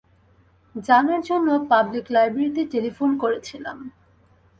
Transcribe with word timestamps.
জানার 0.75 1.21
জন্যে 1.29 1.53
পাবলিক 1.71 2.05
লাইব্রেরিতে 2.15 2.63
টেলিফোন 2.73 3.09
করেছিলাম। 3.17 3.77